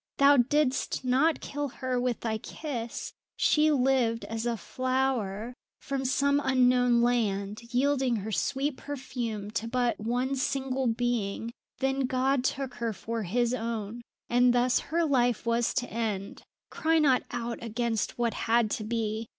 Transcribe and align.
"Thou 0.17 0.37
didst 0.37 1.05
not 1.05 1.41
kill 1.41 1.67
her 1.67 2.01
with 2.01 2.21
thy 2.21 2.39
kiss; 2.39 3.13
she 3.37 3.69
lived 3.69 4.25
as 4.25 4.47
a 4.47 4.57
flower 4.57 5.53
from 5.79 6.05
some 6.05 6.41
unknown 6.43 7.03
land, 7.03 7.61
yielding 7.71 8.15
her 8.15 8.31
sweet 8.31 8.77
perfume 8.77 9.51
to 9.51 9.67
but 9.67 9.99
one 9.99 10.35
single 10.35 10.87
being; 10.87 11.51
then 11.81 12.07
God 12.07 12.43
took 12.43 12.73
her 12.81 12.93
for 12.93 13.21
His 13.21 13.53
own, 13.53 14.01
and 14.27 14.53
thus 14.55 14.79
her 14.89 15.05
life 15.05 15.45
was 15.45 15.71
to 15.75 15.87
end. 15.93 16.41
Cry 16.71 16.97
not 16.97 17.21
out 17.29 17.61
against 17.61 18.17
what 18.17 18.33
had 18.33 18.71
to 18.71 18.83
be. 18.83 19.29